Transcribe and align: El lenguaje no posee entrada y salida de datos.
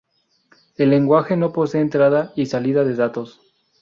El 0.77 0.89
lenguaje 0.89 1.37
no 1.37 1.53
posee 1.53 1.79
entrada 1.79 2.33
y 2.35 2.47
salida 2.47 2.83
de 2.83 2.95
datos. 2.95 3.39